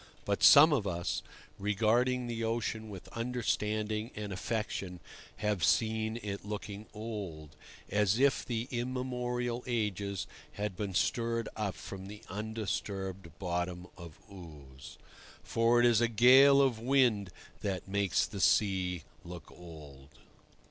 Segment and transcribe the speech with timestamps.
[0.25, 1.21] But some of us,
[1.59, 4.99] regarding the ocean with understanding and affection,
[5.35, 7.55] have seen it looking old,
[7.87, 14.97] as if the immemorial ages had been stirred up from the undisturbed bottom of ooze.
[15.43, 17.29] For it is a gale of wind
[17.61, 20.09] that makes the sea look old.